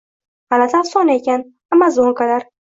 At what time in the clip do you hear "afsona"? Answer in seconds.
0.79-1.19